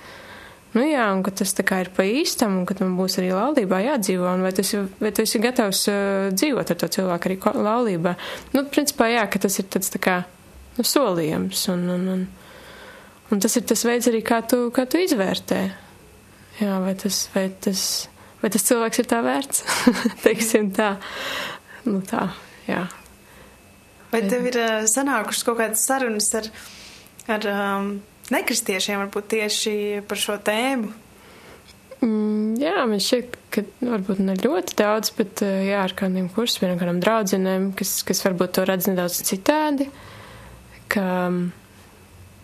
[0.72, 3.30] Nu jā, un ka tas tā kā ir pa īstam, un ka man būs arī
[3.36, 7.38] laulībā jādzīvo, un vai, tas, vai tu esi gatavs uh, dzīvot ar to cilvēku arī
[7.62, 8.16] laulībā.
[8.56, 10.16] Nu, principā jā, ka tas ir tāds tā kā,
[10.78, 12.26] nu, solījums, un, un, un,
[13.30, 15.60] un tas ir tas veids arī, kā tu, kā tu izvērtē.
[16.60, 17.84] Jā, vai tas, vai tas,
[18.42, 19.62] vai tas cilvēks ir tā vērts?
[20.24, 20.94] Teiksim tā.
[21.86, 22.28] Nu tā,
[22.68, 22.84] jā.
[24.12, 26.50] Vai tev ir uh, sanākušas kaut kādas sarunas ar,
[27.32, 27.94] ar um,
[28.34, 29.74] nekristiešiem, varbūt tieši
[30.08, 30.92] par šo tēmu?
[32.02, 36.80] Mm, jā, man šķiet, ka varbūt ne ļoti daudz, bet jā, ar kādiem kursiem, ar
[36.80, 39.86] kādām draudzenēm, kas, kas varbūt to redz nedaudz citādi.
[40.92, 41.44] Ka, um,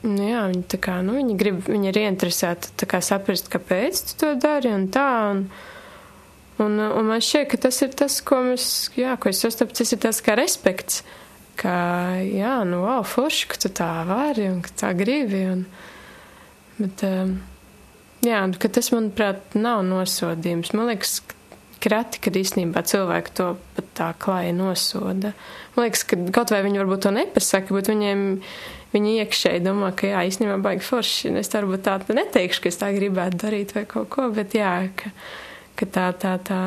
[0.05, 4.15] Nu, jā, viņi, tā kā, nu, viņi, grib, viņi ir ieinteresēti kā, saprast, kāpēc tu
[4.21, 5.09] to dari un tā.
[5.33, 5.41] Un,
[6.63, 9.91] un, un man šķiet, ka tas ir tas, ko, mēs, jā, ko es sastapu, tas
[9.95, 11.03] ir tas kā respekts.
[11.59, 11.75] Ka,
[12.23, 15.43] jā, nu, wow, forši, ka tu tā vari un ka tā gribi.
[15.57, 15.67] Un,
[16.79, 17.35] bet, um,
[18.23, 20.71] jā, ka tas, manuprāt, nav nosodījums.
[20.79, 21.19] Man liekas,
[21.83, 25.35] krati, kad īstenībā cilvēki to pat tā klāja nosoda.
[25.75, 28.25] Man liekas, ka kaut vai viņi varbūt to nepasaka, bet viņiem
[28.94, 31.33] viņi iekšēji domā, ka jā, īstenībā baigi forši.
[31.40, 35.12] Es varbūt tā neteikšu, ka es tā gribētu darīt vai kaut ko, bet jā, ka,
[35.79, 36.62] ka tā, tā, tā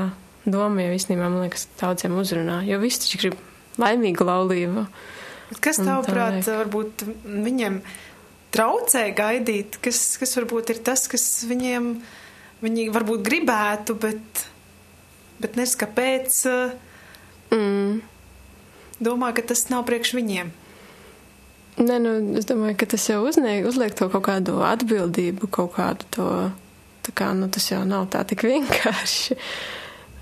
[0.46, 3.42] doma jau īstenībā, man liekas, daudziem uzrunā, jo visi taču grib
[3.82, 4.86] laimīgu laulību.
[5.62, 7.82] Kas tavuprāt, varbūt viņiem
[8.56, 11.92] traucē gaidīt, kas, kas varbūt ir tas, kas viņiem,
[12.64, 14.46] viņi varbūt gribētu, bet,
[15.44, 16.40] bet nes kāpēc.
[17.52, 18.00] Mm.
[19.02, 20.52] Domā, ka tas nav priekš viņiem.
[21.82, 26.06] Nē, nu, es domāju, ka tas jau uzliek, uzliek to kaut kādu atbildību, kaut kādu
[26.14, 26.28] to,
[27.02, 29.38] tā kā, nu, tas jau nav tā tik vienkārši.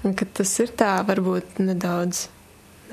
[0.08, 2.30] Un tas ir tā, varbūt nedaudz,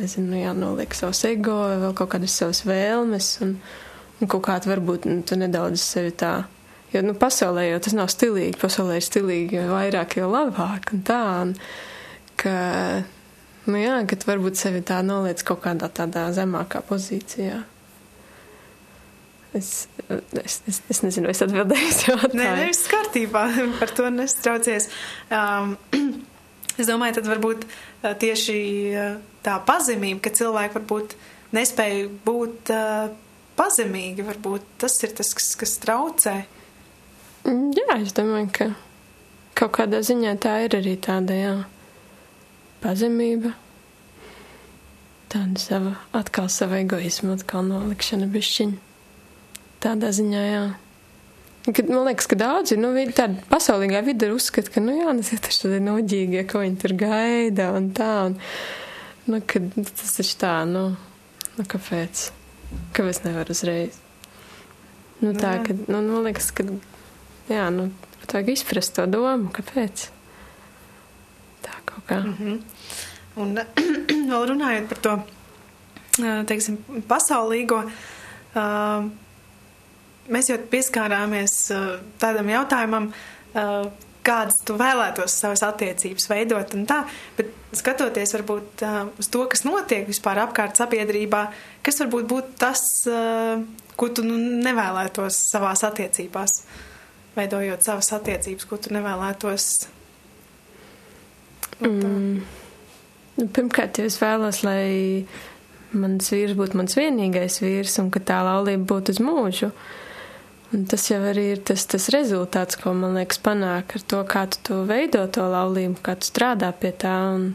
[0.01, 3.55] nezinu, nu, jānoliek savs ego vēl kaut kādas savas vēlmes un,
[4.19, 6.35] un kaut kādu varbūt, nu, tu nedaudz sevi tā.
[6.91, 11.23] Jo, nu, pasaulē jau tas nav stilīgi, pasaulē ir stilīgi, vairāk, jo labāk un tā.
[11.45, 11.55] Un,
[12.43, 12.59] ka,
[13.71, 17.63] nu jā, ka tu varbūt sevi tā noliec kaut kādā tādā zemākā pozīcijā.
[19.57, 19.89] Es,
[20.43, 22.37] es, es, es nezinu, es atbildēju jautājumu.
[22.37, 23.47] Nē, nevis kārtībā,
[23.81, 24.91] par to nestraucies.
[25.33, 25.77] Um,
[26.81, 28.59] es domāju, tad varbūt uh, tieši
[28.93, 29.15] uh,
[29.47, 31.17] tā pazemība, ka cilvēki varbūt
[31.57, 33.15] nespēja būt uh,
[33.57, 36.37] pazemīgi, varbūt tas ir tas, kas, kas traucē.
[37.47, 38.71] Mm, Jā, es domāju, ka
[39.57, 41.55] kaut kādā ziņā tā ir arī tāda, jā,
[42.85, 43.55] pazemība.
[45.33, 48.86] Tāda sava, atkal sava egoisma, atkal nolikšana bišķiņa.
[49.85, 50.65] Tādā ziņā, jā.
[51.67, 55.41] Kad, man liekas, ka daudzi, nu, tāda pasaulīgā vidē uzskata, ka, nu, jā, tas ir
[55.43, 58.37] tādi noģīgi, ko viņi tur gaida un tā, un,
[59.27, 60.85] nu, kad tas taču tā, nu,
[61.57, 62.29] nu, kāpēc?
[62.95, 63.99] Kāpēc nevar uzreiz?
[65.25, 65.65] Nu, tā, Jā.
[65.67, 66.69] ka, nu, man liekas, ka,
[67.51, 67.89] jā, nu,
[68.21, 70.07] pat vajag izprast to domu, kāpēc?
[71.67, 72.23] Tā kaut kā.
[72.23, 72.61] Mm -hmm.
[73.37, 73.59] Un
[74.31, 75.19] vēl runājot par to,
[76.47, 77.83] teiksim, pasaulīgo,
[78.55, 79.11] uh,
[80.33, 81.87] mēs jau pieskārāmies uh,
[82.23, 83.89] tādam jautājumam, uh,
[84.27, 87.03] kādas tu vēlētos savas attiecības veidot un tā,
[87.39, 91.47] bet skatoties varbūt uh, uz to, kas notiek vispār apkārt sabiedrībā,
[91.87, 93.63] kas varbūt būtu tas, uh,
[93.97, 96.61] ko tu nu, nevēlētos savās attiecībās,
[97.37, 99.69] veidojot savas attiecības, ko tu nevēlētos.
[101.85, 102.41] Mm.
[103.37, 105.27] Nu, pirmkārt, jau es vēlos, lai
[105.97, 109.71] mans vīrs būtu mans vienīgais vīrs un ka tā laulība būtu uz mūžu.
[110.75, 114.47] Un tas jau arī ir tas, tas rezultāts, ko man liekas panāk ar to, kā
[114.51, 117.15] tu to veido to laulību, kā tu strādā pie tā.
[117.37, 117.47] Un,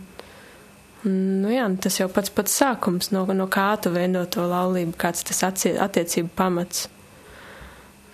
[1.04, 4.95] un, nu jā, tas jau pats pats sākums, no, no kā tu veido to laulību,
[5.02, 6.88] kāds tas atcie, attiecību pamats.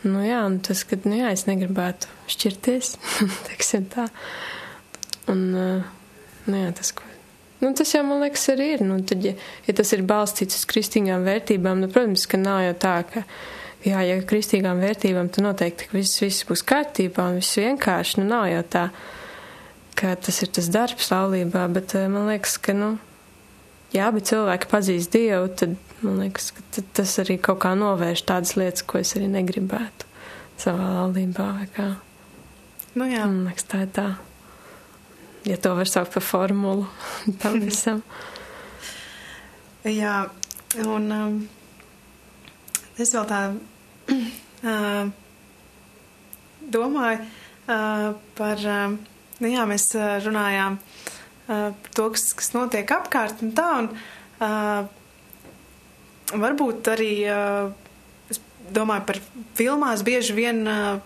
[0.07, 2.95] Nu jā, un tas, kad, nu jā, es negribētu šķirties,
[3.51, 4.07] teiksim tā.
[5.29, 5.93] Un, uh,
[6.47, 7.07] nu jā, tas, ko
[7.59, 8.83] Nu, tas jau, man liekas, arī ir.
[8.85, 9.33] Nu, tad, ja,
[9.65, 13.23] ja tas ir balstīts uz kristīgām vērtībām, nu, protams, ka nav jau tā, ka,
[13.85, 18.21] jā, ja kristīgām vērtībām, tad noteikti viss, viss būs kārtībā un viss vienkārši.
[18.21, 18.85] Nu, nav jau tā,
[19.99, 22.95] ka tas ir tas darbs laulībā, bet man liekas, ka, nu,
[23.93, 28.55] ja abi cilvēki pazīst Dievu, tad, man liekas, ka tas arī kaut kā novērš tādas
[28.59, 30.09] lietas, ko es arī negribētu
[30.57, 31.91] savā laulībā vai kā.
[32.97, 33.27] Nu jā.
[33.29, 34.07] Man liekas, tā ir tā
[35.47, 36.85] ja to var saukt par formulu
[37.41, 38.01] tam visam.
[39.87, 40.27] Jā,
[40.83, 41.35] un um,
[43.01, 43.41] es vēl tā
[44.71, 45.09] uh,
[46.77, 48.95] domāju uh, par, uh,
[49.43, 53.91] nu jā, mēs uh, runājām uh, par to, kas, kas notiek apkārt un tā, un
[53.93, 54.87] uh,
[56.33, 57.71] varbūt arī, uh,
[58.31, 58.41] es
[58.75, 59.21] domāju par
[59.59, 60.97] filmās bieži vien uh,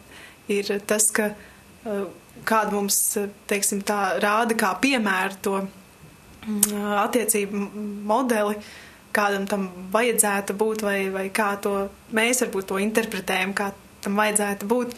[0.52, 2.08] ir tas, ka uh,
[2.48, 2.98] kāda mums,
[3.50, 5.60] teiksim, tā rāda kā piemēru to
[6.42, 7.66] attiecību
[8.10, 8.56] modeli,
[9.16, 11.76] kādam tam vajadzētu būt, vai, vai kā to
[12.16, 13.72] mēs varbūt to interpretējam, kā
[14.04, 14.96] tam vajadzētu būt.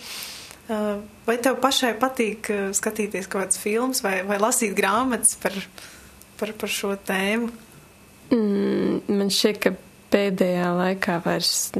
[1.27, 2.47] Vai tev pašai patīk
[2.77, 5.57] skatīties kaut kāds films vai, vai lasīt grāmatas par,
[6.39, 7.51] par, par šo tēmu?
[8.33, 9.73] Mm, man šķiet, ka
[10.13, 11.71] pēdējā laikā vairs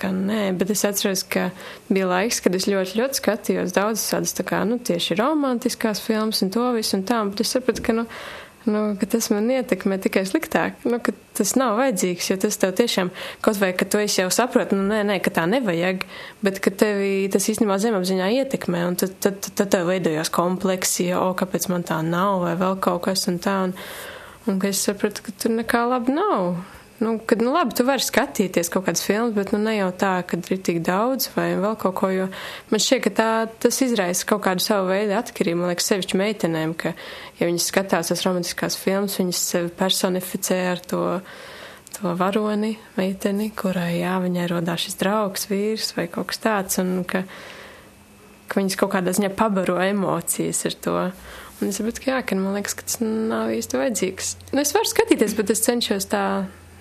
[0.00, 1.48] kā nē, bet es atceros, ka
[1.88, 6.42] bija laiks, kad es ļoti, ļoti skatījos daudzas tādas tā kā, nu, tieši romantiskās filmas
[6.44, 8.06] un to visu un tā, bet es sapratu, ka, nu,
[8.68, 12.74] nu, ka tas man ietekmē tikai sliktāk, nu, ka tas nav vajadzīgs, jo tas tev
[12.78, 13.12] tiešām,
[13.44, 16.06] kaut vai, ka tu esi jau saproti, nu, nē, nē, ka tā nevajag,
[16.44, 21.10] bet ka tevi tas īstenībā zemapziņā ietekmē, un tad, tad, tad, tad tev veidojās kompleksi,
[21.18, 23.74] o, kāpēc man tā nav, vai vēl kaut kas un tā, un,
[24.46, 26.62] un ka es sapratu, ka tur nekā labi nav.
[27.02, 30.12] Nu, kad, nu, labi, tu vari skatīties kaut kādas filmas, bet nu, ne jau tā,
[30.22, 32.10] ka ir tik daudz vai vēl kaut ko.
[32.14, 32.28] Jo
[32.70, 33.30] man šķiet, ka tā,
[33.64, 35.58] tas izraisa kaut kādu savu veidu atkarību.
[35.58, 36.92] Man liekas, sevišķi meitenēm, ka,
[37.40, 41.02] ja viņas skatās tās romantiskās filmas, viņas sevi personificē ar to,
[41.98, 46.78] to varoni, meiteni, kurai jā, viņai rodās šis draugs, vīrs vai kaut kas tāds.
[46.84, 47.26] Un, ka,
[48.46, 50.98] ka viņas kaut kādā ziņā pabaro emocijas ar to.
[51.58, 54.34] Un es saprotu, ka jā, ka man liekas, ka tas nav īsti vajadzīgs.
[54.54, 56.26] Nu, es varu skatīties, bet es cenšos tā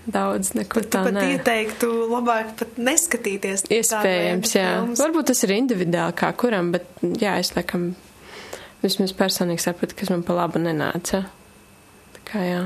[0.10, 3.66] daudz neko Tu tādu pat ieteiktu labāk pat neskatīties.
[3.70, 4.66] Iespējams, jā.
[4.78, 5.02] filmas.
[5.04, 6.88] Varbūt tas ir individuāli kā kuram, bet
[7.22, 7.92] jā, es laikam
[8.82, 11.24] vismaz personīgi sapratu, kas man pa labu nenāca.
[12.18, 12.64] Tā kā jā.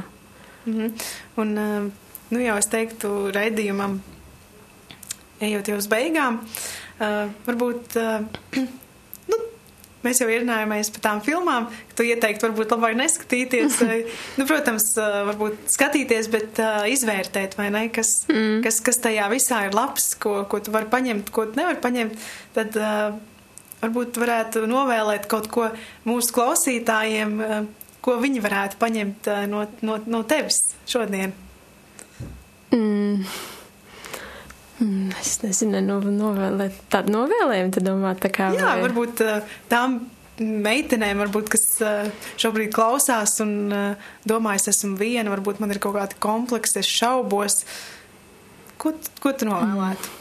[0.66, 0.96] Mhm.
[1.44, 4.00] Un, uh, nu jau es teiktu raidījumam,
[5.44, 8.00] ejot jau uz beigām, uh, varbūt,
[8.56, 8.68] nu,
[10.06, 13.80] mēs jau ierunājamies par tām filmām, ka tu ieteiktu varbūt labāk neskatīties,
[14.40, 18.60] nu, protams, varbūt skatīties, bet izvērtēt, vai ne, kas, mm.
[18.66, 22.28] kas, kas tajā visā ir labs, ko, ko tu vari paņemt, ko tu nevari paņemt,
[22.58, 22.78] tad
[23.82, 25.70] varbūt varētu novēlēt kaut ko
[26.08, 27.36] mūsu klausītājiem,
[28.06, 31.34] ko viņi varētu paņemt no, no, no tevis šodien.
[32.76, 33.26] Mm.
[34.80, 38.50] Mm, Es nezinu, nu, novēlēt tādu novēlējumu, tad domāt, tā kā.
[38.58, 40.02] Jā, vai- varbūt uh, tām
[40.40, 42.10] meitenēm, varbūt, kas uh,
[42.42, 46.92] šobrīd klausās un uh, domā, es esmu viena, varbūt man ir kaut kādi kompleksi, es
[46.92, 47.62] šaubos.
[48.82, 48.92] Ko,
[49.24, 50.12] ko tu novēlētu?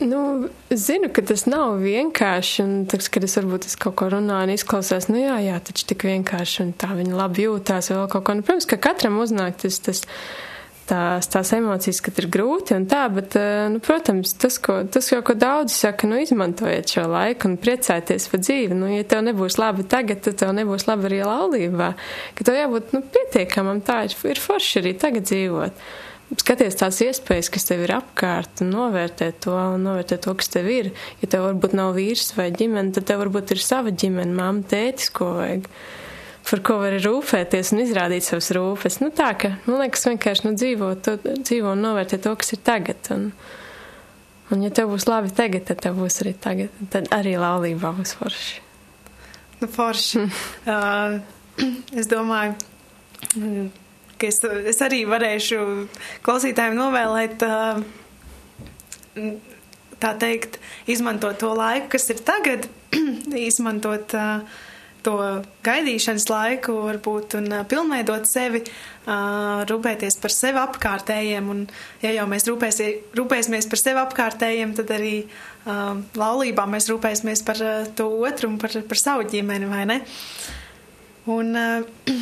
[0.00, 4.46] Nu, zinu, ka tas nav vienkārši, un tas, kad es varbūt es kaut ko runāju
[4.48, 8.24] un izklausās, nu jā, jā, taču tik vienkārši, un tā viņa labi jūtās vēl kaut
[8.28, 8.36] ko.
[8.38, 10.00] Nu, protams, ka katram uznāk tas, tas,
[10.90, 15.10] tās, tās emocijas, kad ir grūti un tā, bet, eh, nu, protams, tas, ko, tas
[15.12, 18.76] jau, ko daudzi saka, nu, izmantojiet šo laiku un priecājieties par dzīvi.
[18.76, 21.90] Nu, ja tev nebūs labi tagad, tad tev nebūs labi arī laulībā.
[22.38, 25.84] Ka tev jābūt, nu, pietiekamam tā, ir forši arī tagad dzīvot.
[26.30, 30.68] Skaties tās iespējas, kas tev ir apkārt, un novērtē to, un novērtē to, kas tev
[30.70, 30.92] ir.
[31.18, 35.10] Ja tev varbūt nav vīrs vai ģimene, tad tev varbūt ir sava ģimene, mamma, tētis,
[35.10, 35.66] ko vajag,
[36.50, 38.98] par ko var rūpēties un izrādīt savas rūpes.
[39.02, 42.62] Nu tā, ka, man liekas, vienkārši nu, dzīvo, to, dzīvo un novērtē to, kas ir
[42.66, 43.10] tagad.
[43.14, 43.28] Un,
[44.50, 46.80] un ja tev būs labi tagad, tad tev būs arī tagad.
[46.92, 48.64] Tad arī laulībā būs forši.
[49.60, 50.24] Nu, forši.
[50.74, 51.20] uh,
[52.00, 52.56] es domāju,
[54.18, 54.40] ka es,
[54.72, 55.60] es arī varēšu
[56.26, 57.78] klausītājiem novēlēt, uh,
[60.00, 60.58] tā teikt,
[60.90, 62.66] izmantot to laiku, kas ir tagad,
[63.50, 64.66] izmantot uh,
[65.06, 65.16] to
[65.66, 68.62] gaidīšanas laiku, varbūt, un pilnveidot sevi,
[69.70, 71.50] rūpēties par sevi apkārtējiem.
[71.52, 71.64] Un,
[72.04, 75.14] ja jau mēs rūpēsi, rūpēsimies par sevi apkārtējiem, tad arī
[75.66, 77.62] laulībā mēs rūpēsimies par
[77.98, 80.00] to otru un par, par savu ģimeni, vai ne?
[81.30, 81.52] Un,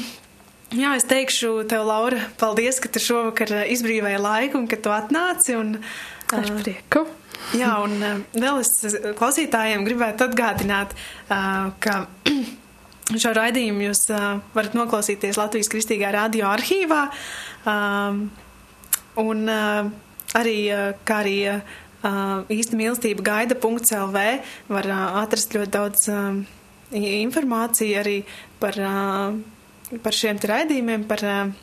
[0.82, 5.56] jā, es teikšu tev, Laura, paldies, ka tu šovakar izbrīvēji laiku un ka tu atnāci.
[5.58, 5.78] Un,
[6.28, 7.06] Ar prieku.
[7.56, 7.94] Jā, un
[8.34, 10.92] vēl es klausītājiem gribētu atgādināt,
[11.28, 11.94] ka
[13.16, 17.06] šo raidījumu jūs uh, varat noklausīties Latvijas Kristīgā radio arhīvā.
[17.68, 18.26] Um,
[19.18, 19.88] un uh,
[20.36, 21.62] arī, uh, kā arī uh,
[22.52, 24.26] īsta mīlestība gaida.lv
[24.68, 26.04] var uh, atrast ļoti daudz
[26.92, 28.18] i- informāciju arī
[28.60, 31.56] par, uh, par šiem raidījumiem, par uh,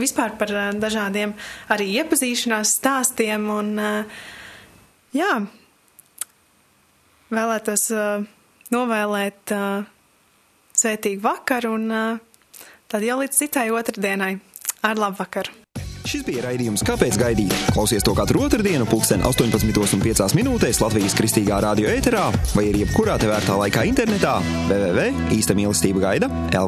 [0.00, 1.36] vispār par uh, dažādiem
[1.70, 4.20] arī iepazīšanās stāstiem un uh,
[5.14, 5.32] jā,
[7.30, 8.28] vēlētos uh,
[8.74, 9.84] novēlēt uh,
[10.80, 14.36] svētīgu vakaru un uh, tad jau līdz citai otrdienai
[14.86, 15.60] ar labu vakaru.
[16.10, 17.52] Šis bija raidījums Kāpēc gaidīt?
[17.70, 22.24] Klausies to katru otrdienu, pulksten 18,5 minūtēs Latvijas kristīgā radio ēterā
[22.56, 24.38] vai arī jebkurā te vērtā laikā internetā
[24.70, 26.58] www.īsta mīlestība gaida LV.